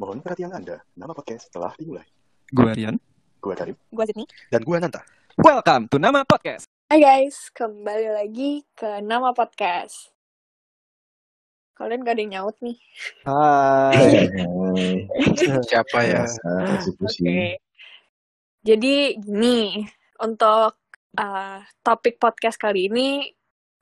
[0.00, 2.08] Mohon perhatian Anda, nama podcast telah dimulai.
[2.48, 2.96] Gue Rian.
[3.36, 3.76] Gue Karim.
[3.92, 4.24] Gue Sydney.
[4.48, 5.04] Dan gue Nanta.
[5.36, 6.64] Welcome to Nama Podcast.
[6.88, 10.08] Hai guys, kembali lagi ke Nama Podcast.
[11.76, 12.80] Kalian gak ada yang nyaut nih.
[13.28, 14.24] Hai.
[15.68, 16.24] Siapa ya?
[16.80, 17.60] Oke.
[18.64, 19.84] Jadi gini,
[20.16, 20.80] untuk
[21.20, 23.28] uh, topik podcast kali ini,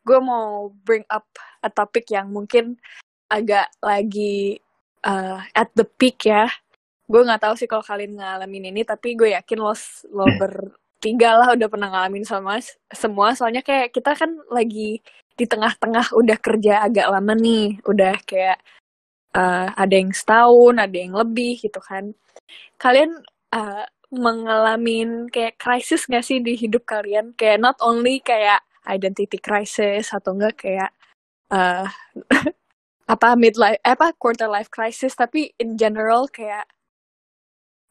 [0.03, 1.31] gue mau bring up
[1.63, 2.75] a topik yang mungkin
[3.31, 4.59] agak lagi
[5.05, 6.49] uh, at the peak ya.
[7.09, 9.73] Gue nggak tahu sih kalau kalian ngalamin ini, tapi gue yakin lo
[10.13, 12.61] lo bertiga lah udah pernah ngalamin sama
[12.93, 13.33] semua.
[13.33, 15.01] Soalnya kayak kita kan lagi
[15.39, 18.59] di tengah-tengah udah kerja agak lama nih, udah kayak
[19.35, 22.13] uh, ada yang setahun, ada yang lebih gitu kan.
[22.81, 23.23] Kalian
[23.55, 27.37] uh, mengalami kayak krisis gak sih di hidup kalian?
[27.37, 30.91] Kayak not only kayak identity crisis atau enggak kayak
[31.53, 31.85] uh,
[33.09, 36.69] apa midlife eh, apa quarter life crisis tapi in general kayak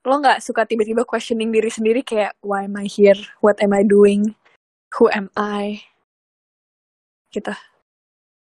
[0.08, 3.83] lo nggak suka tiba-tiba questioning diri sendiri kayak why am I here what am I
[3.83, 4.38] doing
[4.95, 5.81] who am I
[7.33, 7.52] gitu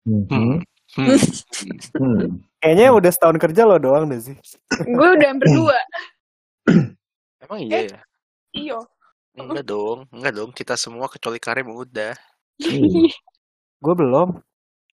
[0.05, 0.29] Hmm.
[0.29, 1.17] Hmm.
[1.97, 2.45] Hmm.
[2.61, 4.37] Kayaknya udah setahun kerja lo doang deh sih.
[4.85, 5.81] gue udah hampir dua
[7.41, 7.99] Emang iya ya?
[8.53, 8.79] iyo
[9.35, 10.51] Enggak dong, enggak dong.
[10.55, 12.15] Kita semua kecuali Karim udah.
[12.63, 13.11] Hmm.
[13.83, 14.39] Gue belum.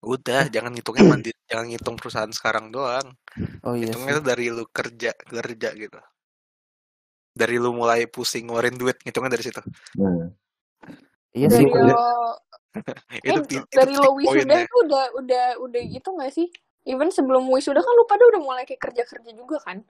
[0.02, 3.14] Udah, jangan ngitungnya mandi, jangan ngitung perusahaan sekarang doang.
[3.62, 6.00] Oh iya Hitungnya tuh dari lu kerja, kerja gitu.
[7.32, 9.62] Dari lu mulai pusing ngeluarin duit, ngitungnya dari situ.
[10.02, 10.28] Nah,
[11.32, 11.66] Iya dari sih.
[11.70, 12.04] lo
[13.28, 16.48] Itu, eh, itu dari lo wisuda itu udah udah udah gitu gak sih
[16.88, 19.84] even sebelum wisuda kan lu pada udah mulai kayak kerja kerja juga kan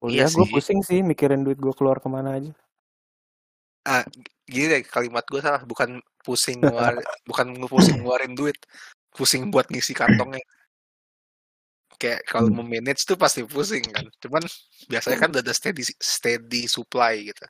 [0.00, 2.52] Kuliah Iya gue pusing sih mikirin duit gue keluar ke mana aja.
[3.84, 4.00] Ah,
[4.48, 5.60] gini deh, kalimat gue salah.
[5.68, 8.56] Bukan pusing ngeluarin, bukan pusing ngeluarin duit.
[9.10, 10.42] Pusing buat ngisi kantongnya.
[12.00, 12.64] Kayak kalau Hmm.
[12.64, 14.06] memanage tuh pasti pusing kan.
[14.24, 14.40] Cuman
[14.88, 17.44] biasanya kan udah ada steady steady supply gitu.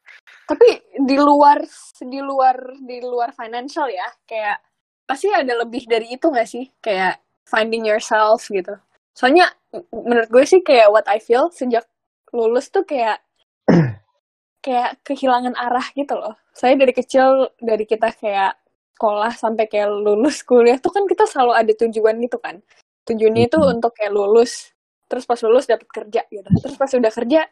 [0.51, 1.63] tapi di luar
[2.03, 4.59] di luar di luar financial ya kayak
[5.07, 8.75] pasti ada lebih dari itu gak sih kayak finding yourself gitu
[9.15, 9.47] soalnya
[9.95, 11.87] menurut gue sih kayak what I feel sejak
[12.35, 13.23] lulus tuh kayak
[14.67, 18.59] kayak kehilangan arah gitu loh saya dari kecil dari kita kayak
[19.01, 22.61] sekolah sampai kayak lulus kuliah tuh kan kita selalu ada tujuan gitu kan
[23.09, 23.81] tujuannya itu Mhm.
[23.81, 24.77] untuk kayak lulus
[25.09, 27.49] terus pas lulus dapat kerja gitu terus pas udah kerja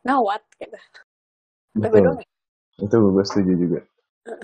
[0.00, 0.72] now what gitu
[1.76, 2.16] betul.
[2.16, 2.24] ya?
[2.80, 3.80] Itu gue setuju juga.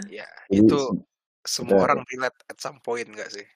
[0.07, 1.01] Ya, Jadi itu se-
[1.57, 3.49] semua kita- orang relate at some point gak sih?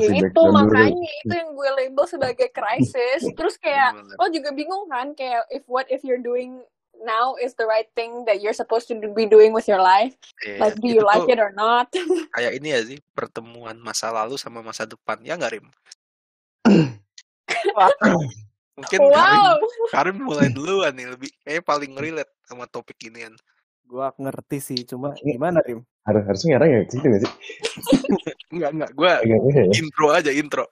[0.00, 0.56] Ya itu background dulu.
[0.72, 3.20] makanya itu yang gue label sebagai krisis.
[3.36, 4.16] Terus kayak Bener.
[4.16, 6.64] lo juga bingung kan kayak if what if you're doing
[7.02, 10.14] now is the right thing that you're supposed to be doing with your life?
[10.46, 11.90] Iya, Like do you itu like it or not?
[12.38, 15.66] kayak ini ya sih pertemuan masa lalu sama masa depan ya nggak Rim?
[18.74, 19.54] Mungkin Karim, wow.
[19.94, 23.34] Karim mulai duluan nih lebih kayaknya paling relate sama topik ini kan.
[23.84, 25.86] Gue ngerti sih, cuma gimana Rim?
[26.04, 27.32] Harus harusnya ngarang ya ke situ nggak sih?
[28.54, 29.72] Enggak enggak, gue Agak beda ya.
[29.78, 30.64] intro aja intro.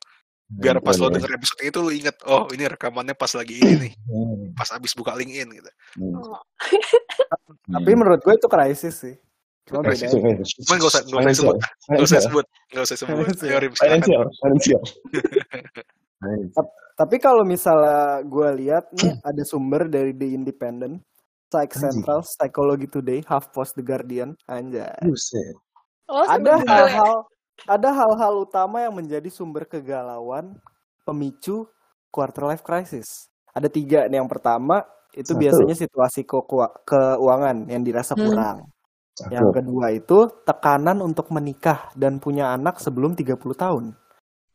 [0.52, 3.92] Biar pas lo denger episode itu lo inget, oh ini rekamannya pas lagi ini nih,
[4.04, 4.52] Hmm.
[4.52, 5.70] pas abis buka LinkedIn gitu.
[5.96, 6.12] Hmm.
[6.20, 6.40] Oh.
[7.72, 9.16] Tapi menurut gue itu krisis sih.
[9.62, 10.42] Cuma Krisis, beda.
[10.42, 10.58] krisis.
[10.66, 11.56] Cuman gak usah, gak usah sebut,
[11.88, 13.26] gak usah sebut, gak usah sebut.
[13.78, 14.22] Financial.
[14.42, 14.80] Financial.
[17.00, 21.00] Tapi kalau misalnya gue lihat nih ada sumber dari The Independent,
[21.48, 21.72] Psych.
[21.78, 24.92] Central, Psychology Today, HuffPost, The Guardian, anjay.
[26.10, 27.12] Lo Ada hal-hal
[27.68, 30.58] ada hal-hal utama yang menjadi sumber kegalauan
[31.06, 31.68] pemicu
[32.10, 33.28] quarter life crisis.
[33.54, 34.18] Ada tiga nih.
[34.22, 35.40] Yang pertama itu Satu.
[35.42, 38.24] biasanya situasi kekua- keuangan yang dirasa Hmm.
[38.26, 38.58] kurang.
[39.16, 39.32] Satu.
[39.34, 40.18] Yang kedua itu
[40.48, 43.94] tekanan untuk menikah dan punya anak sebelum 30 tahun.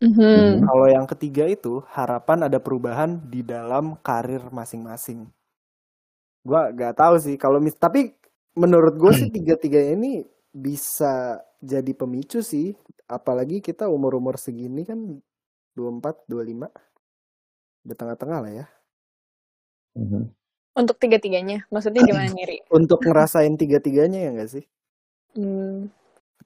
[0.02, 0.62] Mhm.
[0.66, 5.26] Kalau yang ketiga itu harapan ada perubahan di dalam karir masing-masing.
[6.46, 8.14] Gua gak tahu sih kalau mis tapi
[8.58, 10.26] menurut gue sih tiga-tiga ini
[10.58, 12.74] bisa jadi pemicu sih.
[13.06, 15.22] Apalagi kita umur-umur segini kan
[15.78, 16.74] 24, 25.
[17.86, 18.66] Di tengah-tengah lah ya.
[19.94, 20.34] Mhm.
[20.78, 22.62] Untuk tiga-tiganya, maksudnya gimana Niri?
[22.78, 24.66] Untuk ngerasain tiga-tiganya ya gak sih?
[25.34, 25.90] Hmm.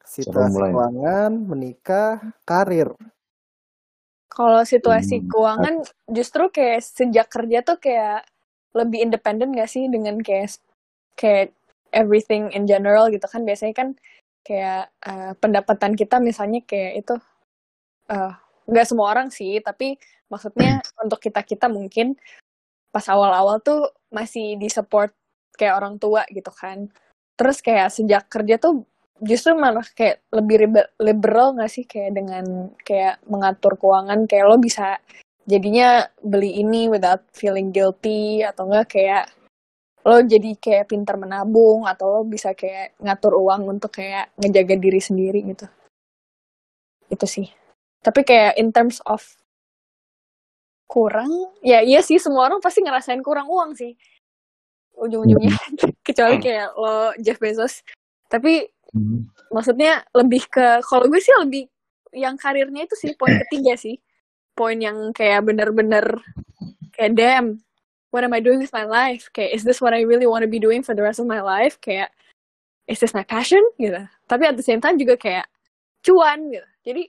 [0.07, 0.71] Situasi mulai?
[0.71, 2.15] keuangan, menikah,
[2.47, 2.91] karir.
[4.31, 5.27] Kalau situasi Hmm.
[5.27, 5.75] keuangan
[6.07, 8.24] justru kayak sejak kerja tuh kayak
[8.71, 10.56] lebih independen gak sih dengan kayak
[11.19, 11.51] kayak
[11.93, 13.43] everything in general gitu kan.
[13.43, 13.89] Biasanya kan
[14.41, 17.15] kayak eh, pendapatan kita misalnya kayak itu
[18.09, 18.33] eh,
[18.69, 19.97] nggak semua orang sih tapi
[20.31, 22.17] maksudnya untuk kita kita mungkin
[22.91, 25.11] pas awal-awal tuh masih disupport
[25.55, 26.91] kayak orang tua gitu kan.
[27.39, 28.83] Terus kayak sejak kerja tuh
[29.21, 31.85] justru malah kayak lebih liber- liberal nggak sih?
[31.88, 32.45] Kayak dengan
[32.83, 34.99] kayak mengatur keuangan kayak lo bisa
[35.47, 39.25] jadinya beli ini without feeling guilty atau enggak kayak
[40.01, 45.01] lo jadi kayak pintar menabung atau lo bisa kayak ngatur uang untuk kayak ngejaga diri
[45.01, 45.65] sendiri gitu.
[47.12, 47.48] Itu sih.
[48.01, 49.21] Tapi kayak in terms of
[50.92, 51.31] kurang
[51.63, 53.94] ya iya sih semua orang pasti ngerasain kurang uang sih.
[54.98, 55.56] Ujung-ujungnya.
[56.07, 57.86] Kecuali kayak lo Jeff Bezos.
[58.27, 59.24] Tapi Hmm.
[59.56, 61.63] maksudnya lebih ke kalau gue sih lebih
[62.12, 63.95] yang karirnya itu sih poin ketiga sih.
[64.51, 66.19] Poin yang kayak bener-bener
[66.92, 67.48] kayak damn
[68.12, 70.52] what am I doing with my life kayak is this what I really want to
[70.52, 72.12] be doing for the rest of my life kayak
[72.88, 75.48] is this my passion gitu tapi at the same time juga kayak
[76.04, 77.04] cuan gitu jadi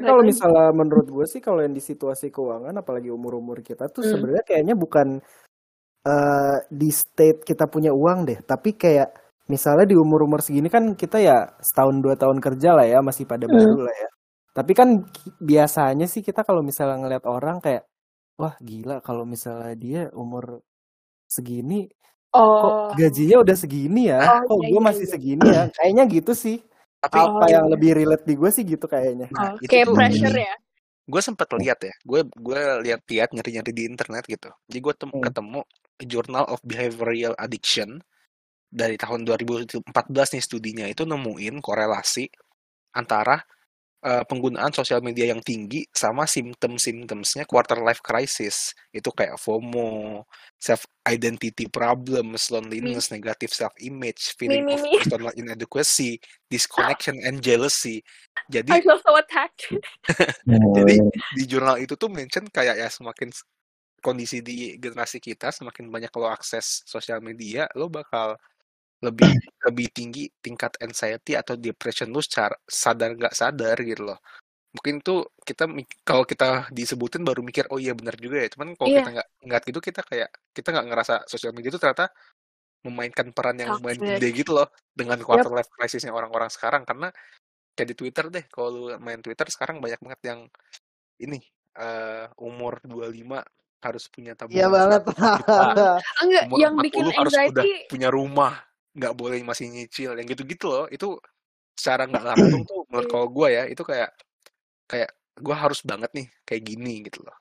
[0.00, 4.10] kalau misalnya menurut gue sih kalau yang di situasi keuangan apalagi umur-umur kita tuh Hmm.
[4.16, 5.20] sebenarnya kayaknya bukan
[6.00, 9.12] eh, di state kita punya uang deh, tapi kayak
[9.52, 13.44] misalnya di umur-umur segini kan kita ya setahun dua tahun kerja lah ya masih pada
[13.44, 13.52] Hmm.
[13.52, 14.08] baru lah ya.
[14.56, 14.88] Tapi kan
[15.44, 17.84] biasanya sih kita kalau misalnya ngeliat orang kayak
[18.40, 20.64] wah gila kalau misalnya dia umur
[21.28, 21.86] segini
[22.32, 25.12] oh kok gajinya udah segini ya, Oh, kok iya, gue iya, masih iya.
[25.12, 26.56] segini ya, kayaknya gitu sih.
[27.00, 27.72] Tapi Apa Oh, yang iya.
[27.76, 29.26] lebih relate di gue sih gitu kayaknya.
[29.34, 30.46] nah, oh, itu kayak pressure ini.
[30.48, 30.54] ya
[31.10, 35.24] gue sempat lihat ya gue gue lihat-lihat nyari-nyari di internet gitu jadi gue tem- Hmm.
[35.26, 35.60] ketemu
[36.06, 37.98] Journal of Behavioral Addiction
[38.70, 39.82] dari tahun 2014
[40.38, 42.30] nih studinya itu nemuin korelasi
[42.94, 43.42] antara
[44.00, 50.24] eh, penggunaan sosial media yang tinggi sama simptom-simptomsnya quarter life crisis itu kayak FOMO,
[50.56, 54.92] self identity problems, loneliness, negative self image, feeling mi, of mi.
[55.00, 58.00] personal inadequacy, disconnection and jealousy.
[58.48, 59.68] Jadi I feel so attacked
[60.76, 63.30] jadi Oh, di jurnal itu tuh mention kayak ya semakin
[64.00, 68.34] kondisi di generasi kita semakin banyak lo akses sosial media lo bakal
[69.00, 69.32] lebih
[69.64, 74.20] lebih tinggi tingkat anxiety atau depression lo secara sadar nggak sadar gitu loh
[74.70, 75.66] mungkin tuh kita
[76.06, 78.98] kalau kita disebutin baru mikir oh iya benar juga ya cuman kalau Iya.
[79.02, 82.06] kita nggak nggak gitu kita kayak kita nggak ngerasa sosial media itu ternyata
[82.86, 84.16] memainkan peran yang lumayan Toxic.
[84.22, 87.10] gede gitu loh dengan quarter life crisisnya orang-orang sekarang karena
[87.74, 90.40] kayak di Twitter deh kalau lu main Twitter sekarang banyak banget yang
[91.20, 91.40] ini
[91.76, 93.42] eh umur 25
[93.80, 95.02] harus punya Iya tabungan banget.
[95.08, 95.90] 100 juta
[96.24, 98.52] enggak yang 40 bikin harus udah anxiety punya rumah
[98.96, 100.86] nggak boleh masih nyicil yang gitu-gitu loh.
[100.90, 101.18] Itu
[101.78, 103.12] secara nggak langsung tuh menurut Iya.
[103.14, 104.10] kalau gue ya itu kayak
[104.90, 105.10] kayak
[105.40, 107.36] gue harus banget nih kayak gini gitu loh.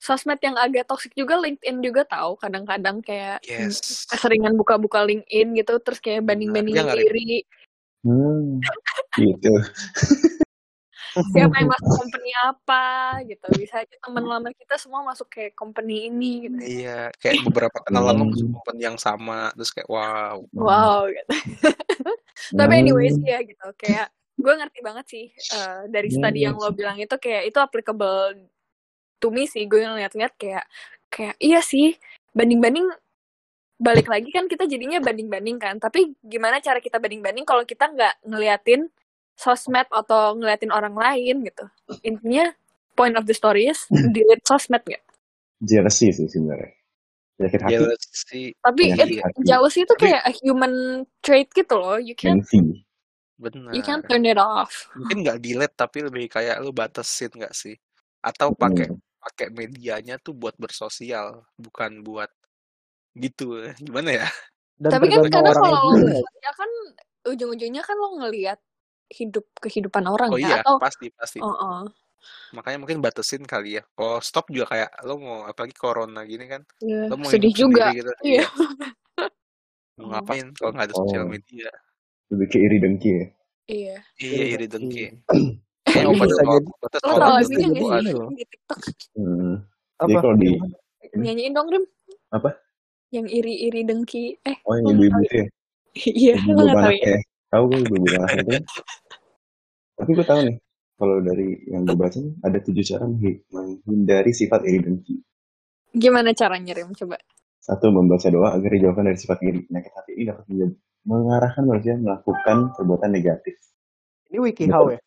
[0.00, 4.08] Sosmed yang agak toxic juga LinkedIn juga tahu kadang-kadang kayak yes.
[4.08, 7.44] keseringan buka-buka LinkedIn gitu terus kayak banding-bandingin diri.
[8.00, 8.64] Hmm,
[9.20, 9.52] gitu.
[11.32, 12.86] siapa yang masuk company apa
[13.26, 13.46] gitu.
[13.58, 16.58] Bisa aja teman lama kita semua masuk kayak company ini gitu.
[16.60, 18.28] Iya kayak beberapa kenalan Hmm.
[18.30, 20.38] masuk company yang sama terus kayak wow.
[20.54, 21.34] Wow gitu.
[22.58, 23.26] Tapi anyways Hmm.
[23.26, 23.66] ya gitu.
[23.76, 24.08] Kayak
[24.40, 28.36] gue ngerti banget sih eh, dari study yang lo bilang itu kayak itu applicable
[29.18, 29.66] to me sih.
[29.66, 30.64] Gue ngeliat-liat kayak
[31.10, 31.98] kayak iya sih
[32.32, 32.86] banding-banding
[33.80, 35.76] balik lagi kan kita jadinya banding-banding kan.
[35.76, 38.86] Tapi gimana cara kita banding-banding kalau kita nggak ngeliatin
[39.40, 41.64] sosmed atau ngeliatin orang lain gitu.
[42.04, 42.52] Intinya
[42.92, 45.00] point of the story is delete sosmed nggak?
[45.64, 46.76] Jealousy sih sebenarnya.
[47.40, 48.42] Sakit hati, jealousy.
[48.54, 49.40] Tapi Penyakit it, hati.
[49.48, 50.74] jealousy itu kayak a human
[51.24, 51.96] trait gitu loh.
[51.96, 52.44] You can't
[53.40, 53.72] benar.
[53.72, 54.92] you can't turn it off.
[54.92, 57.72] Mungkin nggak delete tapi lebih kayak lu batasin nggak sih?
[58.20, 59.00] Atau pakai Hmm.
[59.20, 62.28] pakai medianya tuh buat bersosial bukan buat
[63.16, 63.68] gitu.
[63.80, 64.26] Gimana ya?
[64.76, 66.20] Dan tapi kan orangnya kalau ya.
[66.20, 66.70] ya kan
[67.28, 68.60] ujung-ujungnya kan lo ngelihat
[69.10, 71.82] hidup kehidupan orang oh ya iya atau pasti pasti oh, oh.
[72.52, 76.62] makanya mungkin batasin kali ya kalau stop juga kayak lo mau apalagi corona gini kan
[76.78, 78.46] Iya, lo mau sedih juga gitu Iya.
[79.98, 81.30] mau ngapain kalau nggak ada sosial Oh.
[81.30, 81.68] media
[82.30, 83.24] Lebih ke iri dengki ya.
[83.66, 85.04] iya iya Iri iri dengki.
[85.82, 88.30] Tapi obat obat obat lo Oh, tau ini sih loh.
[88.30, 88.80] di TikTok
[89.18, 89.54] Hmm.
[89.98, 90.06] Apa?
[90.06, 90.50] Jadi kalau di
[91.12, 91.84] nyanyiin dong Rim
[92.30, 92.50] Apa?
[93.10, 95.46] yang iri-iri dengki eh Oh yang ibu-ibu itu ya.
[96.22, 97.20] iya lo tahu anak ya ya.
[97.50, 98.52] Tahu gue ibu-ibu anak itu.
[99.98, 100.56] Tapi gue tahu nih.
[100.94, 105.16] Kalau dari yang gue baca nih, ada tujuh cara menghi- menghindari sifat iri dengki.
[105.90, 107.18] gimana caranya Rim coba
[107.58, 109.66] Satu, membaca doa agar dijauhkan dari sifat iri.
[109.66, 113.56] Penyakit hati ini dapat menjadi, mengarahkan manusia melakukan perbuatan negatif.
[114.30, 115.00] Ini WikiHow ya?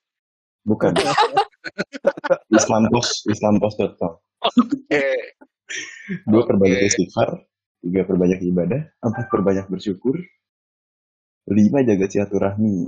[0.67, 0.91] Bukan.
[2.57, 4.13] Islampost, islampost.com.
[4.91, 5.33] eh
[6.27, 6.87] Dua, perbanyak Oke.
[6.91, 7.29] istighfar.
[7.79, 8.81] Tiga, perbanyak ibadah.
[9.01, 10.19] Empat, perbanyak bersyukur.
[11.49, 12.87] Lima, jaga silaturahmi.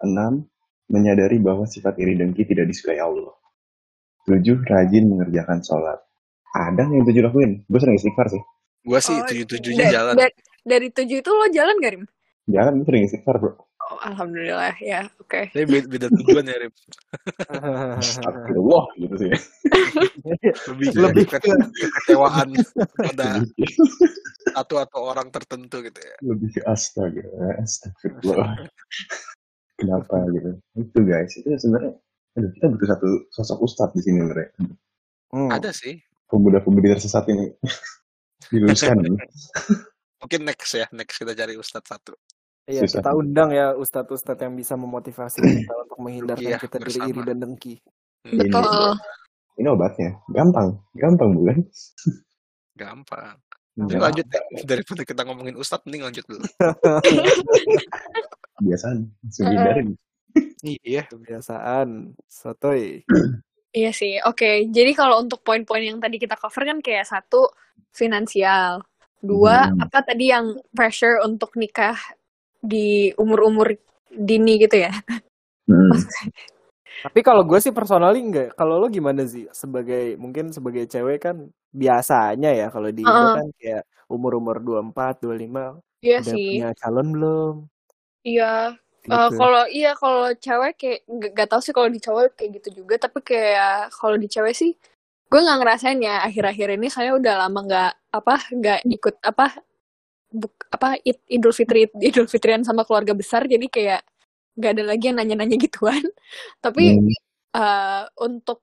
[0.00, 0.44] Enam,
[0.88, 3.32] menyadari bahwa sifat iri dengki tidak disukai Allah.
[4.24, 6.00] Tujuh, rajin mengerjakan sholat.
[6.50, 7.64] Ada yang tujuh lakuin.
[7.64, 8.42] Gue sering istighfar sih.
[8.80, 12.04] gua sih Oh, tujuh tujuhnya da- jalan da- dari tujuh itu lo jalan gak Rim
[12.48, 13.52] Jalan gue sering istighfar bro.
[13.90, 15.04] Oh, alhamdulillah ya.
[15.20, 15.52] Oke.
[15.52, 16.72] Tapi beda, beda tujuan ya, Rip.
[18.00, 19.30] Astagfirullah gitu sih.
[20.22, 22.48] Lebih, Lebih ke, ke- kekecewaan
[22.96, 23.40] pada
[24.54, 26.16] satu atau orang tertentu gitu ya.
[26.24, 27.24] Lebih ke astaga,
[27.60, 28.56] astagfirullah.
[29.80, 30.50] Kenapa gitu?
[30.76, 31.96] Itu guys, itu sebenarnya
[32.36, 34.60] aduh, kita butuh satu sosok ustadz di sini mereka.
[35.32, 35.50] Hmm.
[35.50, 35.96] Ada sih.
[36.28, 37.48] Pemuda-pemudi tersesat ini
[38.52, 39.00] diluruskan.
[40.20, 42.12] Mungkin next ya, next kita cari ustadz satu.
[42.68, 43.00] Iya, Susah.
[43.02, 47.08] kita undang ya ustadz-ustadz yang bisa memotivasi kita untuk menghindarkan Rukiah kita dari bersama.
[47.08, 47.74] iri dan dengki.
[48.20, 48.90] Hmm, Betul.
[49.60, 51.58] Ini obatnya, gampang, gampang bukan?
[52.80, 53.36] Gampang.
[53.76, 54.40] Nggak Yuk lanjut ya.
[54.64, 56.40] Daripada kita ngomongin ustadz, mending lanjut dulu.
[58.60, 59.88] Kebiasaan, langsung hindarin.
[60.64, 61.04] Iya.
[61.08, 63.04] Kebiasaan, sotoy.
[63.70, 64.18] Iya sih.
[64.26, 67.46] Oke, jadi kalau untuk poin-poin yang tadi kita cover kan kayak satu
[67.94, 68.82] finansial,
[69.22, 69.86] dua Hmm.
[69.86, 71.94] apa tadi yang pressure untuk nikah
[72.58, 73.78] di umur-umur
[74.10, 74.90] dini gitu ya.
[75.70, 75.94] Hmm.
[77.00, 78.52] Tapi kalau gue sih personally enggak.
[78.54, 79.48] Kalau lo gimana sih?
[79.56, 81.36] Sebagai mungkin sebagai cewek kan
[81.72, 83.32] biasanya ya kalau di Indo Heeh.
[83.34, 86.46] kan kayak umur-umur 24, 25 Iya udah sih.
[86.52, 87.54] punya calon belum?
[88.26, 88.54] Iya.
[89.00, 89.16] Gitu.
[89.16, 92.84] Eh, kalau iya kalau cewek kayak gak, gak tau sih kalau di cowok kayak gitu
[92.84, 94.76] juga tapi kayak kalau di cewek sih
[95.30, 99.46] gue nggak ngerasain ya akhir-akhir ini saya udah lama nggak apa nggak ikut apa
[100.34, 104.02] buk, apa Id- Idul Fitri Idul Fitrian sama keluarga besar jadi kayak
[104.58, 106.02] nggak ada lagi yang nanya-nanya gituan.
[106.64, 107.08] Tapi Hmm.
[107.56, 108.62] eh, untuk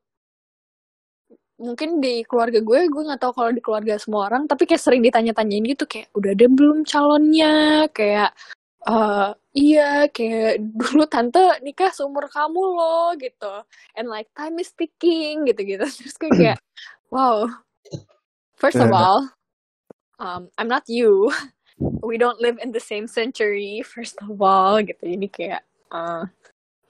[1.57, 5.01] mungkin di keluarga gue gue nggak tahu kalau di keluarga semua orang tapi kayak sering
[5.01, 7.87] ditanya-tanyain gitu kayak udah ada belum calonnya?
[7.91, 8.31] Kayak
[8.87, 13.53] eh iya kayak dulu tante nikah seumur kamu loh gitu.
[13.97, 16.57] And like time is ticking gitu gitu terus gue kayak
[17.13, 17.49] wow
[18.55, 19.27] first of all
[20.19, 21.31] um, I'm not you.
[22.01, 24.97] We don't live in the same century first of all gitu.
[25.01, 26.23] Jadi kayak eh,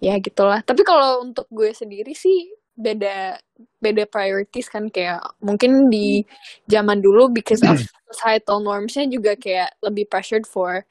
[0.02, 0.62] ya gitulah.
[0.62, 3.42] Tapi kalau untuk gue sendiri sih beda
[3.82, 4.88] beda priorities kan.
[4.94, 6.22] Kayak mungkin di
[6.70, 7.78] zaman dulu because of
[8.14, 10.86] societal normsnya juga kayak lebih pressured for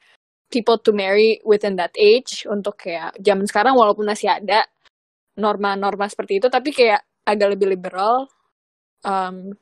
[0.51, 2.43] people to marry within that age.
[2.47, 4.67] Untuk kayak zaman sekarang walaupun masih ada
[5.37, 8.27] norma-norma seperti itu tapi kayak agak lebih liberal.
[9.05, 9.55] Um,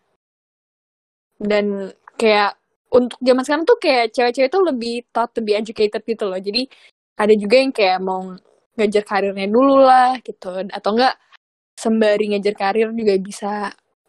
[1.36, 2.56] dan kayak
[2.96, 6.40] untuk zaman sekarang tuh kayak cewek-cewek tuh lebih taught to be educated gitu loh.
[6.40, 6.72] Jadi
[7.16, 8.36] ada juga yang kayak mau
[8.76, 10.52] ngejar karirnya dulu lah gitu.
[10.72, 11.16] Atau enggak
[11.76, 13.54] sembari ngejar karir juga bisa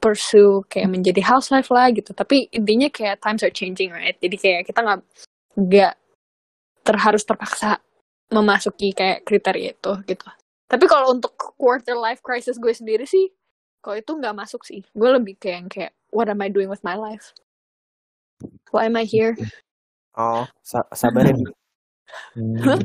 [0.02, 2.10] pursue kayak menjadi housewife lah gitu.
[2.14, 4.18] Tapi intinya kayak times are changing right?
[4.18, 5.00] Jadi kayak kita nggak
[5.56, 5.94] nggak
[6.86, 7.82] terharus terpaksa
[8.30, 10.26] memasuki kayak kriteria itu gitu.
[10.66, 13.30] Tapi kalau untuk quarter life crisis gue sendiri sih
[13.82, 14.82] kalau itu nggak masuk sih.
[14.94, 17.30] Gue lebih kayak kayak what am I doing with my life?
[18.74, 19.38] Why am I here?
[20.18, 21.38] Oh, sa- sabarin.
[22.36, 22.56] Hmm.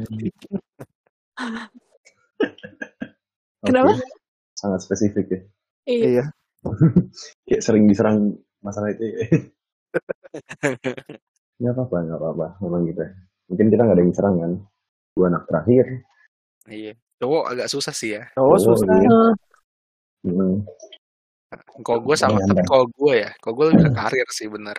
[3.61, 3.93] Kenapa?
[3.93, 4.01] Oke.
[4.57, 5.39] Sangat spesifik ya.
[5.89, 6.25] iya iya.
[7.49, 9.17] Kayak sering diserang masalah itu ya.
[11.61, 12.57] Nggak apa-apa, nggak apa-apa.
[12.65, 13.13] Memang gitu ya.
[13.53, 14.57] Mungkin kita nggak ada yang diserang kan.
[15.13, 15.85] Dua anak terakhir.
[16.65, 16.97] Iya.
[17.21, 18.25] Cowok agak susah sih ya.
[18.41, 18.89] Oh, susah.
[18.89, 19.09] iya.
[20.25, 20.65] Hmm.
[21.85, 22.49] Kalau gue sama, Bayangkan.
[22.49, 24.77] tapi kalau gue ya, kalau gue lebih ke karir sih bener.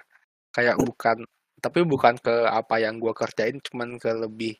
[0.51, 1.23] Kayak bukan,
[1.65, 4.53] tapi bukan ke apa yang gue kerjain, cuman ke lebih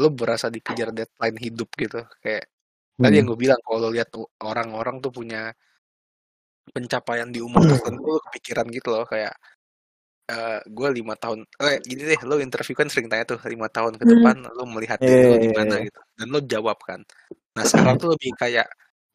[0.00, 1.98] lo berasa dikejar deadline hidup gitu.
[2.24, 2.44] Kayak
[3.02, 3.32] tadi yang Hmm.
[3.32, 4.10] gue bilang, kalau lo lihat
[4.44, 5.52] orang-orang tuh punya
[6.74, 9.04] pencapaian di umur tertentu, kepikiran gitu loh.
[9.12, 9.34] Kayak
[10.30, 13.94] eh gue lima tahun, eh gini deh, lo interview kan sering tanya tuh lima tahun
[14.00, 14.10] ke Hmm.
[14.12, 15.84] depan lo melihat diri lo Iya, di mana iya.
[15.84, 17.00] gitu, dan lo jawab kan.
[17.56, 18.66] Nah sekarang tuh lebih kayak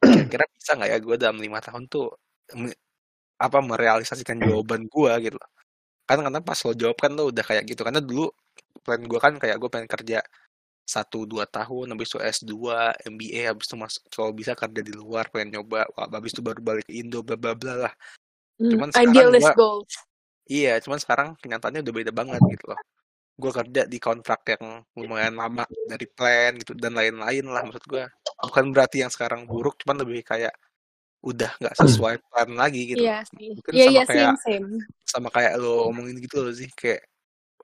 [0.08, 2.04] kira-kira bisa nggak ya gue dalam lima tahun tuh
[3.42, 5.50] apa merealisasikan jawaban gue gitu loh.
[6.08, 8.32] Kan karena pas lo jawab kan lo udah kayak gitu karena dulu
[8.80, 10.18] plan gue kan kayak gue pengen kerja
[10.88, 12.54] satu dua tahun habis itu S2
[13.04, 16.64] MBA habis itu masuk kalau bisa kerja di luar pengen nyoba wah, habis itu baru
[16.64, 17.92] balik ke Indo bla bla bla lah.
[18.56, 19.94] Hmm, cuman sekarang idealist gue goals.
[20.48, 22.80] iya cuman sekarang kenyataannya udah beda banget gitu loh.
[23.38, 28.08] Gue kerja di kontrak yang lumayan lama dari plan gitu dan lain-lain lah maksud gue
[28.48, 30.56] bukan berarti yang sekarang buruk cuman lebih kayak
[31.24, 33.04] udah nggak sesuai plan lagi gitu.
[33.04, 33.50] Iya sih.
[33.58, 34.36] Mungkin iya sama iya kayak same.
[34.46, 34.68] same
[35.08, 37.00] sama kayak lo omongin gitu loh sih kayak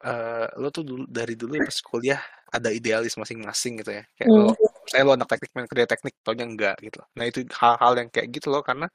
[0.04, 2.20] eh lo tuh dulu dari dulu pas kuliah
[2.52, 4.04] ada idealis masing-masing gitu ya.
[4.18, 4.38] Kayak Hmm.
[4.38, 4.52] lo
[4.90, 7.00] saya lo anak teknik main kerja teknik taunya enggak gitu.
[7.18, 8.86] Nah itu hal-hal yang kayak gitu loh karena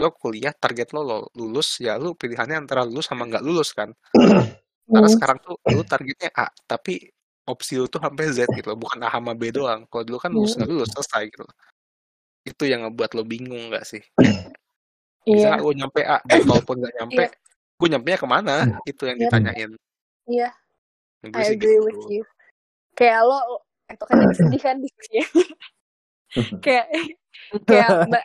[0.00, 3.90] lo kuliah target lo lo lulus ya lo pilihannya antara lulus sama nggak lulus kan.
[4.94, 5.12] Karena Hmm.
[5.12, 6.98] sekarang tuh lo targetnya A tapi
[7.48, 9.86] opsi lo tuh sampai Z gitu loh bukan A sama B doang.
[9.90, 10.60] Kalau dulu kan lulus Hmm.
[10.60, 11.54] nggak lulus selesai gitu loh
[12.50, 14.02] itu yang ngebuat lo bingung nggak sih?
[14.18, 14.34] Bisa
[15.24, 15.46] iya.
[15.54, 17.30] Nggak gue nyampe A dan kalaupun nggak nyampe iya.
[17.78, 18.54] gue nyampe ke mana?
[18.84, 19.24] Itu yang iya.
[19.30, 19.70] ditanyain.
[20.26, 20.50] Iya.
[21.24, 21.86] Gue I agree gitu.
[21.86, 22.22] with you.
[22.98, 23.38] Kayak lo
[23.90, 25.26] itu kan jadi sedih kan diskusinya
[26.64, 26.86] kayak
[27.66, 28.24] kayak mbak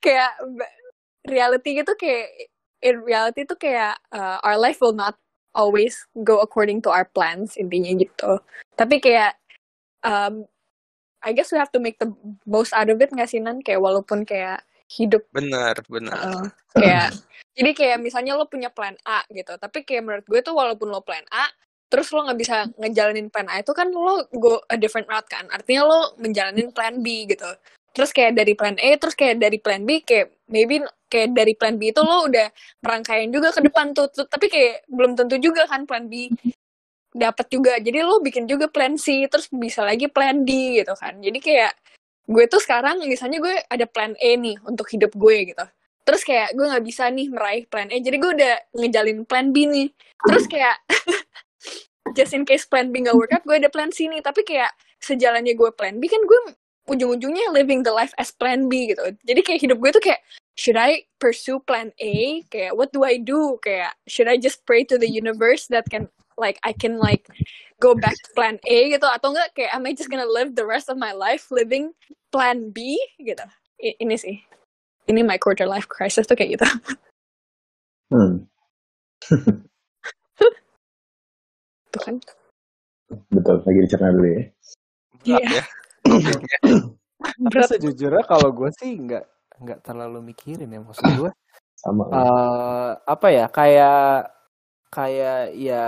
[0.00, 0.76] kayak mbak-
[1.28, 2.48] reality gitu kayak
[2.80, 5.12] in reality tuh kayak uh, our life will not
[5.52, 8.38] always go according to our plans intinya gitu.
[8.78, 9.34] Tapi kayak
[10.06, 10.46] um,
[11.22, 12.10] I guess we have to make the
[12.46, 13.62] most out of it nggak sih Nan?
[13.62, 16.16] Kayak walaupun kayak hidup benar benar.
[16.16, 17.12] uh, kayak
[17.52, 21.04] jadi kayak misalnya lo punya plan A gitu tapi kayak menurut gue tuh walaupun lo
[21.04, 21.44] plan A
[21.88, 25.48] terus lo nggak bisa ngejalanin plan A itu kan lo go a different route kan.
[25.48, 27.48] Artinya lo menjalanin plan B gitu.
[27.96, 31.80] Terus kayak dari plan A terus kayak dari plan B kayak maybe kayak dari plan
[31.80, 32.52] B itu lo udah
[32.84, 36.28] merangkain juga ke depan tuh, tuh tapi kayak belum tentu juga kan plan B
[37.12, 37.76] dapat juga.
[37.80, 41.16] Jadi lo bikin juga plan C terus bisa lagi plan D gitu kan.
[41.20, 41.72] Jadi kayak
[42.28, 45.64] gue tuh sekarang misalnya gue ada plan A nih untuk hidup gue gitu.
[46.04, 49.64] Terus kayak gue nggak bisa nih meraih plan A jadi gue udah ngejalin plan B
[49.68, 49.88] nih.
[50.28, 50.76] Terus kayak
[52.16, 54.20] just in case plan B nggak work out gue ada plan C nih.
[54.20, 56.56] Tapi kayak sejalannya gue plan B kan gue
[56.88, 59.12] ujung-ujungnya living the life as plan B gitu.
[59.24, 60.20] Jadi kayak hidup gue tuh kayak
[60.56, 62.42] should I pursue plan A?
[62.48, 63.60] Kayak what do I do?
[63.60, 67.26] Kayak should I just pray to the universe that can like I can like
[67.82, 70.64] go back to plan A gitu atau enggak kayak am I just gonna live the
[70.64, 71.90] rest of my life living
[72.30, 73.42] plan B gitu
[73.82, 74.38] I- ini sih
[75.06, 76.66] ini my quarter life crisis tuh kayak gitu
[78.08, 78.48] Hmm,
[81.92, 82.16] tuh kan
[83.28, 83.60] betul.
[83.64, 84.42] Lagi dicerna dulu ya.
[85.20, 85.50] berat Iya.
[85.52, 85.64] ya
[87.52, 89.24] Tapi sejujurnya kalau gue sih nggak
[89.58, 91.30] nggak terlalu mikirin ya maksud gue.
[91.76, 92.08] Sama.
[92.08, 94.30] eh apa ya kayak
[94.88, 95.84] kayak ya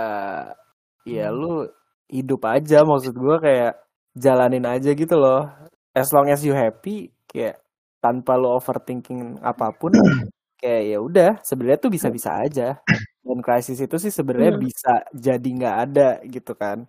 [1.05, 1.65] ya lu
[2.11, 3.73] hidup aja maksud gue kayak
[4.13, 5.47] jalanin aja gitu loh.
[5.95, 7.59] As long as you happy kayak
[8.03, 9.91] tanpa lu overthinking apa pun
[10.61, 12.77] kayak ya udah sebenarnya tuh bisa-bisa aja.
[13.21, 14.63] Dan krisis itu sih sebenarnya Hmm.
[14.65, 16.85] bisa jadi nggak ada gitu kan.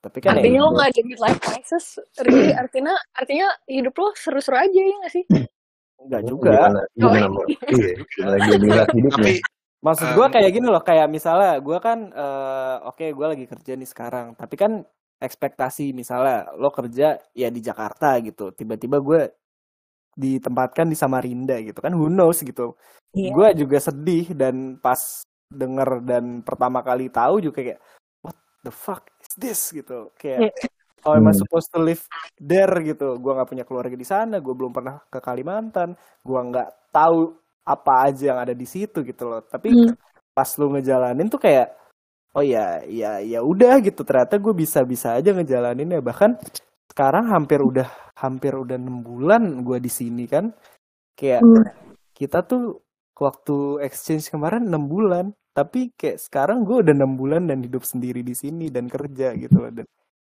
[0.00, 0.74] Tapi kan ya artinya lo itu.
[0.76, 1.86] nggak ada midlife crisis
[2.22, 5.24] really artinya artinya hidup lo seru-seru aja ya nggak sih
[5.96, 6.52] Enggak juga.
[6.54, 7.42] Gimana, oh gimana mau?
[7.48, 7.90] Iya,
[8.22, 9.16] lagi melihat hidupnya.
[9.16, 9.32] tapi
[9.84, 13.72] Maksud em, gua kayak gini loh, kayak misalnya gua kan eh, oke gua lagi kerja
[13.76, 14.72] nih sekarang, tapi kan
[15.20, 19.20] ekspektasi misalnya lo kerja ya di Jakarta gitu, tiba-tiba gue
[20.16, 22.76] ditempatkan di Samarinda gitu kan, who knows gitu.
[23.14, 25.00] iya Gue juga sedih dan pas
[25.52, 27.80] denger dan pertama kali tahu juga kayak
[28.24, 30.52] what the fuck is this gitu, kayak
[31.04, 31.40] how am I Hmm.
[31.40, 32.02] supposed to live
[32.40, 33.16] there gitu.
[33.20, 37.92] Gua nggak punya keluarga di sana, gue belum pernah ke Kalimantan, gua nggak tahu apa
[38.10, 39.42] aja yang ada di situ gitu loh.
[39.44, 39.92] Tapi Hmm.
[40.36, 41.68] pas lu ngejalanin tuh kayak
[42.36, 44.02] oh ya ya ya udah gitu.
[44.06, 46.38] Ternyata gue bisa bisa aja ngejalanin ya bahkan
[46.90, 50.52] sekarang hampir udah hampir udah enam bulan gue di sini kan.
[51.18, 51.64] Kayak Hmm.
[52.16, 52.80] kita tuh
[53.16, 55.32] waktu exchange kemarin enam bulan.
[55.56, 59.56] Tapi kayak sekarang gue udah enam bulan dan hidup sendiri di sini dan kerja gitu
[59.58, 59.72] loh.
[59.72, 59.86] Dan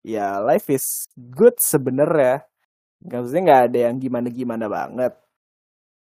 [0.06, 2.46] ya life is good sebenarnya.
[3.04, 5.13] Nggak maksudnya nggak ada yang gimana gimana banget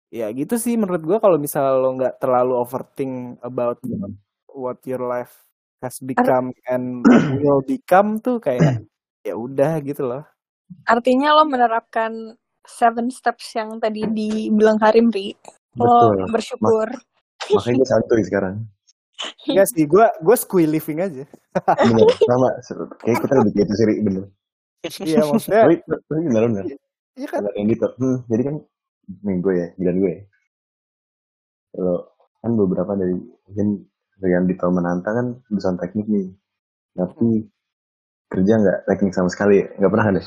[0.07, 3.77] ya gitu sih menurut gue kalau misalnya lo nggak terlalu overthink about
[4.55, 5.43] what your life
[5.83, 7.03] has become and
[7.43, 8.61] will become tuh kayak
[9.27, 10.23] ya udah gitu loh
[10.87, 12.35] artinya lo menerapkan
[12.67, 15.35] seven steps yang tadi dibilang Karim Ri
[15.79, 16.31] lo Betul.
[16.33, 16.87] Bersyukur
[17.47, 18.55] makanya gue santuy sekarang.
[19.47, 21.23] enggak sih gue gue squee living aja
[21.83, 22.49] Bener, sama.
[23.01, 24.25] Kayak kita lebih gitu sih, bener.
[25.03, 26.65] iya maksudnya Tapi, tapi bener, bener.
[27.17, 27.87] iya kan Bener yang gitu.
[27.97, 28.55] Hmm, jadi kan,
[29.15, 30.21] gue ya, bilang gue ya.
[31.71, 31.97] Kalau
[32.43, 33.87] kan beberapa dari, mungkin
[34.23, 36.27] yang di tahun menantang kan lulusan teknik nih.
[36.97, 37.47] Tapi
[38.27, 40.23] kerja nggak teknik sama sekali, nggak pernah ada.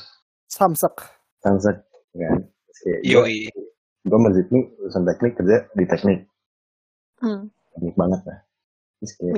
[0.51, 0.95] samsek
[1.41, 1.77] Samsak,
[2.17, 2.41] kan.
[2.43, 3.01] Terus kayak
[4.01, 6.19] gue, masih nih lulusan teknik kerja di teknik.
[7.21, 7.53] hmm.
[7.77, 8.39] Teknik banget lah.
[9.01, 9.35] Terus kayak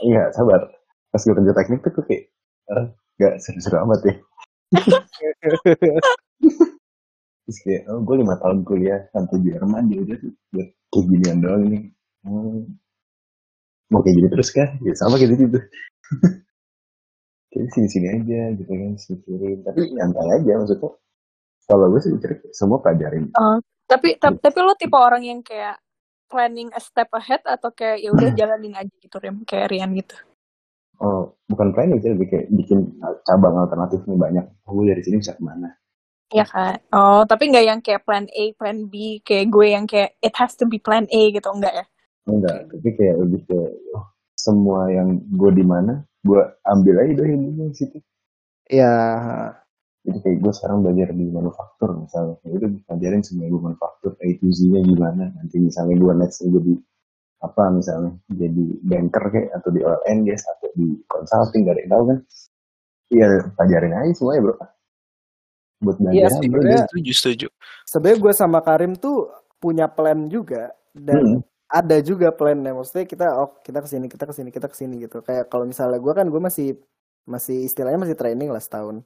[0.00, 0.64] Iya, sabar.
[1.12, 2.32] Pas gue kerja teknik tuh kayak,
[2.72, 2.88] ah,
[3.20, 4.14] gak seru-seru amat ya.
[7.50, 10.18] Terus kayak, oh gue lima tahun kuliah sampai Jerman, ya udah
[10.54, 11.78] buat kayak ginian doang ini.
[12.22, 12.62] Hmm,
[13.90, 14.70] mau kayak gini terus kah?
[14.86, 15.58] Ya sama kayak gitu.
[17.50, 19.66] kayak sini-sini aja gitu kan, sisirin.
[19.66, 20.94] Tapi nyantai aja maksudnya.
[21.66, 22.14] Kalau gue sih
[22.54, 23.34] semua pelajarin.
[23.34, 23.58] Oh,
[23.90, 25.82] tapi tapi tapi lo tipe orang yang kayak
[26.30, 30.14] planning a step ahead atau kayak ya udah jalanin aja gitu Rim kayak Rian gitu
[31.00, 34.44] Oh, bukan planning sih, lebih kayak bikin cabang alternatifnya banyak.
[34.68, 35.72] Oh, gue dari sini bisa ke mana?
[36.30, 36.78] Iya kan?
[36.94, 40.54] Oh tapi nggak yang kayak plan A plan B kayak gue yang kayak it has
[40.54, 41.84] to be plan A gitu enggak ya?
[42.30, 43.58] Enggak, tapi kayak lebih ke
[43.96, 44.06] oh,
[44.38, 47.98] semua yang gue di mana, gue ambil aja dong ilmunya di situ.
[48.70, 48.94] ya
[50.06, 54.12] Jadi kayak gue sekarang belajar di manufaktur misalnya, ya udah gue pelajarin semua gue manufaktur,
[54.16, 55.24] A to Z-nya gimana.
[55.36, 56.74] Nanti misalnya gue next jadi
[57.40, 61.80] apa misalnya jadi banker kayak atau di oil and gas atau di consulting gak ada
[61.82, 62.18] yang tahu kan?
[63.10, 63.26] Iya
[63.58, 64.56] pelajarin aja semuanya bro
[65.80, 67.46] buat Iya, belajar bro sebenarnya- Setuju, setuju.
[67.84, 69.16] Sebenarnya gue sama Karim tuh
[69.56, 71.40] punya plan juga dan Hmm.
[71.68, 74.94] ada juga plannya maksudnya kita oh kita ke sini kita ke sini kita ke sini
[75.00, 76.68] gitu kayak kalau misalnya gue kan gue masih
[77.24, 79.04] masih istilahnya masih training lah setahun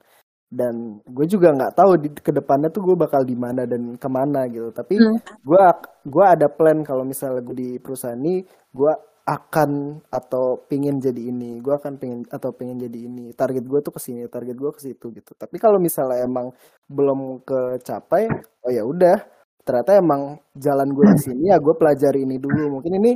[0.48, 4.08] dan gue juga nggak tahu di ke depannya tuh gue bakal di mana dan ke
[4.08, 5.18] mana gitu tapi Hmm.
[5.42, 5.62] gue
[6.06, 8.92] gua ada plan kalau misalnya gue di perusahaan ini gue
[9.24, 13.92] akan atau pengen jadi ini gue akan pengen atau pengen jadi ini target gue tuh
[13.92, 16.52] ke sini target gue ke situ gitu tapi kalau misalnya emang
[16.84, 18.28] belum kecapai
[18.60, 19.16] oh ya udah
[19.64, 23.12] ternyata emang jalan gue di sini ya gue pelajari ini dulu mungkin ini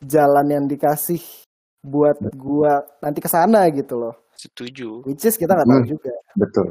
[0.00, 1.20] jalan yang dikasih
[1.84, 2.72] buat gue
[3.04, 5.04] nanti ke sana gitu loh Setuju.
[5.04, 5.90] which is kita nggak tahu Hmm.
[5.92, 6.68] juga betul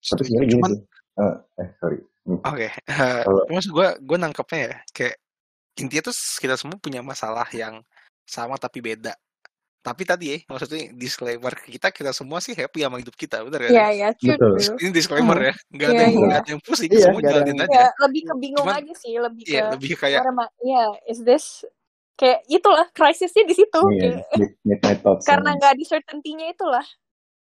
[0.00, 0.32] tapi Setuju.
[0.40, 0.82] gini Cuman, sih
[1.14, 2.40] Eh, eh sorry Hmm.
[2.40, 2.68] oke.
[2.88, 5.20] Kalau- Maksud gue, gue nangkepnya ya, kayak
[5.76, 7.84] intinya tuh kita semua punya masalah yang
[8.24, 9.12] sama tapi beda.
[9.78, 13.72] Tapi tadi ya, maksudnya disclaimer kita kita semua sih happy sama hidup kita, bener kan?
[13.72, 14.80] Iya, iya, true, Betul.
[14.80, 16.24] Ini disclaimer ya, nggak ada Iya, yang iya.
[16.24, 17.76] nggak ada yang pusing, Iya, semua ada jalanin yang- aja.
[17.76, 20.20] Ya, lebih ke bingung Cuman- aja sih, lebih Iya, ke lebih kayak
[20.58, 21.44] ya, is this
[22.14, 24.20] kayak itulah krisisnya di situ Iya, kayak
[24.64, 25.58] midnight thoughts karena kan.
[25.60, 26.86] nggak di certainty-nya itulah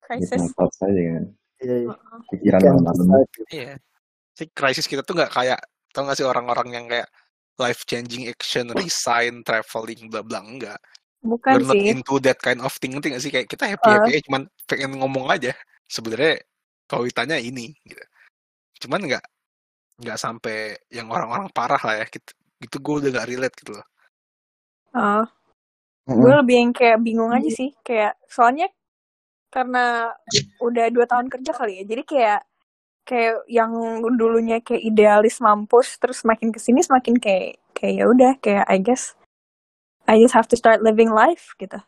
[0.02, 0.34] krisis.
[0.34, 1.24] midnight thoughts aja kan
[1.62, 1.96] Iya, iya.
[2.34, 3.30] pikiran malam-malam decide.
[3.54, 3.74] Iya.
[4.34, 5.62] Si krisis kita tuh nggak kayak
[5.94, 7.06] tau gak sih orang-orang yang kayak
[7.62, 10.80] life changing action, resign, traveling, bla bla enggak.
[11.24, 11.92] Bukan We're not sih.
[11.96, 15.32] into that kind of thing gak sih kayak kita happy happy aja, cuman pengen ngomong
[15.32, 15.56] aja.
[15.88, 16.42] Sebenarnya
[16.90, 18.04] kalau ditanya ini gitu.
[18.88, 19.24] Cuman nggak
[20.04, 22.32] nggak sampai yang orang-orang parah lah ya gitu.
[22.64, 23.88] Gitu gue udah gak relate gitu loh.
[24.94, 25.26] Oh,
[26.06, 26.20] Mm-mm.
[26.20, 28.68] gue lebih yang kayak bingung aja sih kayak soalnya
[29.50, 30.12] karena
[30.62, 32.40] udah dua tahun kerja kali ya jadi kayak
[33.04, 33.72] kayak yang
[34.16, 38.80] dulunya kayak idealis mampus terus semakin ke sini semakin kayak kayak ya udah kayak I
[38.80, 39.16] guess
[40.08, 41.80] I just have to start living life gitu.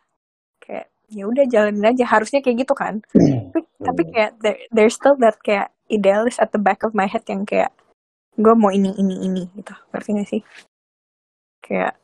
[0.63, 2.08] Kayak ya udah jalanin aja.
[2.08, 3.04] Harusnya kayak gitu kan.
[3.12, 7.23] Tapi, tapi kayak there, there's still that kayak idealis at the back of my head
[7.28, 7.75] yang kayak
[8.36, 9.75] gue mau ini ini ini gitu.
[9.91, 10.41] Ngerti gak sih?
[11.60, 11.99] Kayak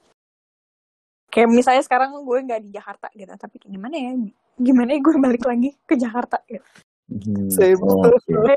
[1.32, 4.12] kayak misalnya sekarang gue nggak di Jakarta gitu tapi kayak gimana ya?
[4.60, 6.68] Gimana ya gue balik lagi ke Jakarta gitu.
[7.12, 7.80] Hmm, Same.
[7.84, 8.56] oh, oke.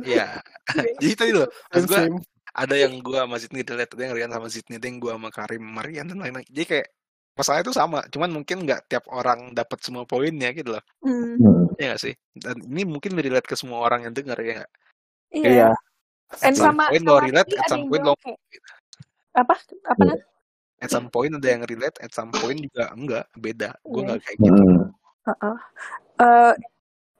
[0.00, 0.40] Iya.
[1.02, 2.18] Jadi tadi loh, maksud gue Same.
[2.52, 5.28] ada yang gue sama Zidni relate, ada yang Rian sama Zidni, ada yang gue sama
[5.28, 6.46] Karim, Marian dan lain-lain.
[6.48, 6.86] Jadi kayak
[7.32, 10.84] masalahnya itu sama, cuman mungkin nggak tiap orang dapat semua poinnya gitu loh.
[11.04, 11.68] Hmm.
[11.76, 12.14] Iya gak sih?
[12.36, 14.72] Dan ini mungkin relate ke semua orang yang dengar ya nggak?
[15.32, 15.68] iya Iya.
[16.40, 18.12] dan At some sama point lo sama relate, tadi at ada some yang point lo
[18.20, 18.36] kayak
[19.32, 19.54] apa
[19.88, 20.08] apa Iya.
[20.12, 20.20] Nat?
[20.82, 23.70] at some point ada yang relate, at some point juga enggak, beda.
[23.84, 24.06] Gue Iya.
[24.08, 24.62] nggak kayak gitu.
[24.62, 24.84] Hmm.
[25.22, 25.56] Heeh.
[26.22, 26.52] Eh,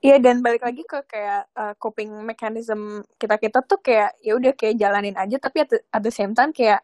[0.03, 4.51] Iya dan balik lagi ke kayak eh, coping mechanism kita kita tuh kayak ya udah
[4.51, 6.83] kayak jalanin aja tapi at the, at the same time kayak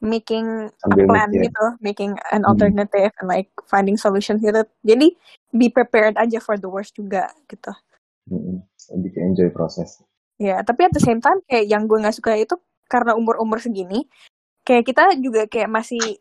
[0.00, 1.50] making a Sambil plan mikir.
[1.50, 2.50] gitu, making an Hmm.
[2.54, 4.62] alternative and like finding solutions gitu.
[4.86, 5.12] Jadi
[5.52, 7.74] be prepared aja for the worst juga gitu.
[8.30, 8.64] Hmm.
[8.96, 10.00] Lebih ke enjoy proses.
[10.40, 12.56] Ya, tapi at the same time kayak yang gue nggak suka itu
[12.88, 14.08] karena umur-umur segini,
[14.64, 16.16] kayak kita juga kayak masih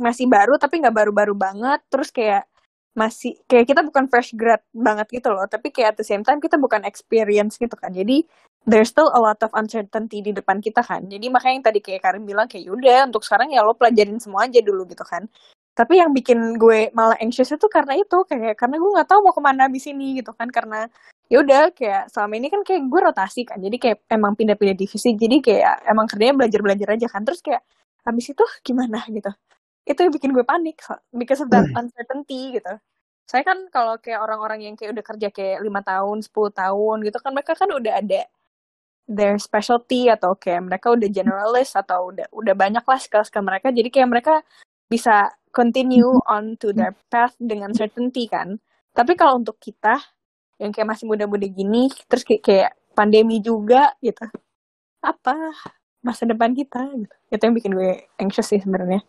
[0.00, 2.48] masih baru tapi nggak baru-baru banget, terus kayak
[2.92, 6.38] masih kayak kita bukan fresh grad banget gitu loh, tapi kayak at the same time
[6.38, 7.92] kita bukan experience gitu kan.
[7.92, 8.24] Jadi
[8.68, 11.08] there's still a lot of uncertainty di depan kita kan.
[11.08, 14.44] Jadi makanya yang tadi kayak Karim bilang kayak yaudah untuk sekarang ya lo pelajarin semua
[14.46, 15.24] aja dulu gitu kan.
[15.72, 19.32] Tapi yang bikin gue malah anxious itu karena itu kayak karena gue nggak tahu mau
[19.32, 20.84] ke mana abis ini gitu kan karena
[21.32, 25.16] ya udah kayak selama ini kan kayak gue rotasi kan jadi kayak emang pindah-pindah divisi
[25.16, 27.64] jadi kayak emang kerjanya belajar-belajar aja kan terus kayak
[28.04, 29.32] habis itu gimana gitu
[29.82, 30.78] itu yang bikin gue panik
[31.10, 32.72] because of that uncertainty gitu.
[33.26, 37.18] Saya kan kalau kayak orang-orang yang kayak udah kerja kayak lima tahun 10 tahun gitu
[37.22, 38.22] kan mereka kan udah ada
[39.10, 43.74] their specialty atau kayak mereka udah generalist atau udah udah banyak lah skill-skill mereka.
[43.74, 44.34] Jadi kayak mereka
[44.86, 48.58] bisa continue on to their path dengan certainty kan.
[48.94, 49.98] Tapi kalau untuk kita
[50.62, 54.22] yang kayak masih muda-muda gini terus kayak, kayak pandemi juga gitu.
[55.02, 55.34] Apa
[56.04, 57.14] masa depan kita gitu.
[57.34, 59.02] Itu yang bikin gue anxious sih sebenarnya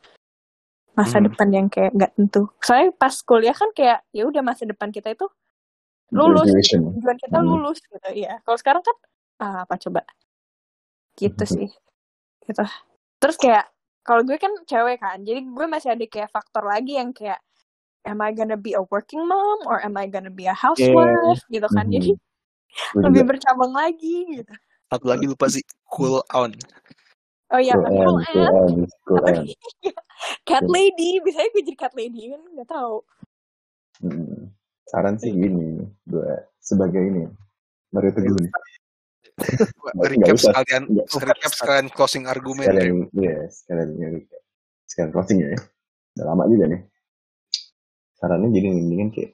[0.94, 1.26] masa Hmm.
[1.30, 2.50] depan yang kayak nggak tentu.
[2.62, 5.26] Soalnya pas kuliah kan kayak ya udah masa depan kita itu
[6.14, 6.46] lulus
[6.94, 7.48] tujuan kita Hmm.
[7.50, 8.10] lulus gitu.
[8.14, 8.96] Ya kalau sekarang kan
[9.42, 10.02] ah, apa coba?
[11.18, 11.54] Gitu Hmm.
[11.54, 11.70] sih.
[12.46, 12.64] Gitu.
[13.18, 13.66] Terus kayak
[14.04, 17.40] kalau gue kan cewek kan jadi gue masih ada kayak faktor lagi yang kayak
[18.04, 21.42] am I gonna be a working mom or am I gonna be a housewife?
[21.50, 21.88] Gitu kan.
[21.90, 21.94] Mhm.
[21.94, 22.12] jadi
[23.06, 24.54] lebih bercabang lagi gitu.
[24.90, 26.54] Satu lagi lupa sih, cool on.
[27.54, 29.56] Oh iya Cool and, cool and nih?
[30.50, 33.06] cat lady biasanya gue jadi cat lady kan nggak tahu
[34.04, 34.52] Hmm.
[34.90, 37.24] Saran sih gini, buat sebagai ini,
[37.94, 38.52] Mario Teguh nih.
[39.96, 42.68] Recap sekalian, recap sekalian closing argumen.
[42.68, 44.20] Sekalian, ya, sekalian, ini,
[44.90, 45.56] sekalian closing ya.
[46.14, 46.82] udah lama juga nih
[48.22, 49.34] sarannya jadi mendingan kayak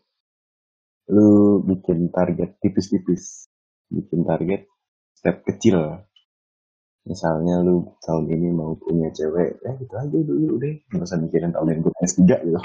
[1.11, 3.51] lu bikin target tipis-tipis
[3.91, 4.65] bikin target
[5.11, 5.99] step kecil
[7.03, 11.51] misalnya lu tahun ini mau punya cewek ya gitu aja dulu deh nggak usah mikirin
[11.51, 12.59] tahun ini gue S3 gitu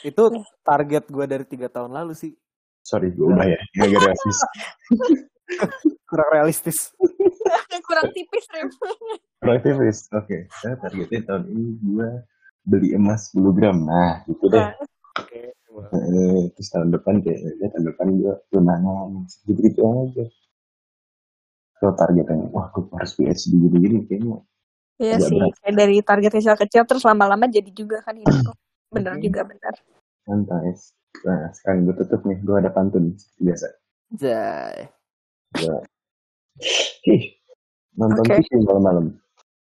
[0.00, 0.22] Itu
[0.62, 2.32] target gue dari tiga tahun lalu sih.
[2.80, 4.38] sorry gue ubah ya nggak realistis
[6.06, 6.78] Kurang realistis.
[7.82, 8.70] kurang tipis Rim
[9.40, 10.46] Proaktifis, oke.
[10.52, 12.08] Saya targetnya tahun ini gue
[12.60, 13.78] beli emas 10 gram.
[13.82, 14.60] Nah, gitu deh.
[14.60, 14.74] Nah.
[15.16, 15.40] Oke.
[15.96, 20.24] Eh, terus tahun depan kayak ya, tahun depan gue tunangan gitu-gitu aja.
[21.80, 24.36] Kalau targetnya, wah gue harus PhD gini-gini kayaknya.
[25.00, 25.56] Iya sih, berat.
[25.64, 28.28] kayak dari target kecil-kecil terus lama-lama jadi juga kan itu.
[28.92, 29.22] Bener Mhm.
[29.24, 29.74] juga bener.
[30.26, 30.76] Santai.
[31.24, 32.36] Nah, sekarang gue tutup nih.
[32.44, 33.66] Gue ada pantun biasa.
[37.06, 37.22] Ih,
[37.96, 38.44] nonton Oke.
[38.44, 39.06] TV malam-malam.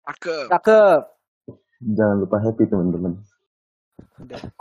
[0.05, 0.45] Cakep.
[0.51, 1.01] Cakep.
[1.83, 3.13] Jangan lupa happy teman-teman.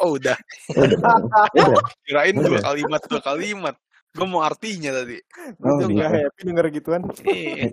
[0.01, 0.37] Oh udah.
[0.73, 1.85] Oh, udah, udah.
[2.07, 2.49] Kirain Udah.
[2.49, 3.75] dua kalimat dua kalimat.
[4.13, 5.17] Gue mau artinya tadi.
[5.57, 6.17] Gue Oh, juga gitu.
[6.21, 7.03] happy denger gituan.
[7.25, 7.73] Iya.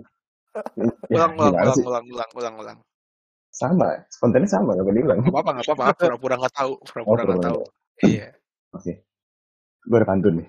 [1.14, 2.78] Ulang, ulang, ulang, ulang, ulang, ulang, ulang.
[3.50, 3.86] Sama,
[4.18, 5.18] kontennya sama, gak diulang.
[5.22, 5.84] Gak apa-apa, gak apa-apa.
[6.00, 6.72] Pura-pura gak tahu.
[6.82, 7.54] Pura-pura Oh, gak nggak
[8.08, 8.28] Iya.
[8.72, 8.92] Oke.
[9.84, 10.48] Gue ada pantun nih.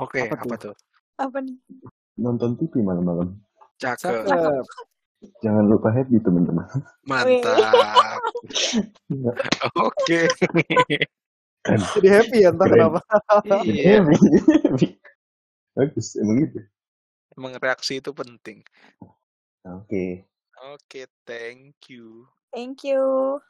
[0.00, 0.74] Oke, Apa apa tuh?
[1.20, 1.54] Apa nih?
[2.18, 3.38] Nonton TV malam-malam.
[3.78, 4.26] Cakep.
[4.26, 4.64] Cakep.
[5.44, 6.66] Jangan lupa happy teman-teman.
[7.06, 7.72] Mantap.
[9.86, 10.20] Oke.
[11.64, 12.76] Jadi happy ya entah Keren.
[12.76, 13.00] kenapa.
[13.64, 14.04] Iya.
[14.04, 14.88] Happy.
[15.74, 16.60] Bagus, emang gitu.
[17.34, 18.62] Emang reaksi itu penting.
[19.64, 20.28] Oke.
[20.70, 22.28] Oke, thank you.
[22.54, 23.40] Thank you.